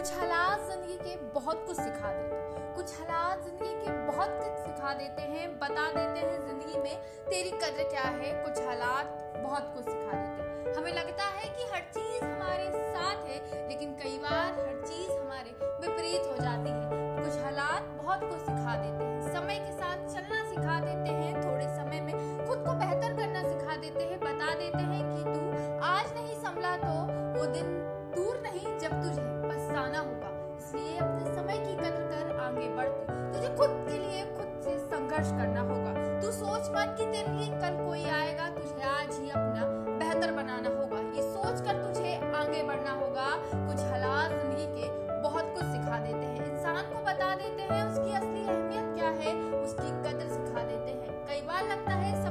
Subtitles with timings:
[0.00, 4.52] कुछ हालात ज़िंदगी के बहुत कुछ सिखा देते हैं। कुछ हालात ज़िंदगी के बहुत कुछ
[4.58, 9.70] सिखा देते हैं, बता देते हैं ज़िंदगी में तेरी कदर क्या है। कुछ हालात बहुत
[9.74, 14.16] कुछ सिखा देते हैं। हमें लगता है कि हर चीज़ हमारे साथ है, लेकिन कई
[14.18, 15.50] बार हर चीज़ हमारे
[15.82, 20.42] विपरीत हो जाती है। कुछ हालात बहुत कुछ सिखा देते हैं। समय के साथ चलना
[20.50, 24.82] सिखा देते हैं। थोड़े समय में खुद को बेहतर करना सिखा देते हैं। बता देते
[24.82, 26.98] हैं कि तू आज नहीं संभला तो
[27.38, 27.89] वो दिन
[35.20, 39.30] संघर्ष करना होगा। तू सोच मत कि तेरे लिए कल कोई आएगा, तुझे आज ही
[39.30, 39.66] अपना
[39.98, 44.88] बेहतर बनाना होगा। ये सोच कर तुझे आगे बढ़ना होगा। कुछ हालात ज़िंदगी के
[45.22, 49.34] बहुत कुछ सिखा देते हैं। इंसान को बता देते हैं उसकी असली अहमियत क्या है,
[49.62, 52.29] उसकी कदर सिखा देते हैं। कई बार लगता है सब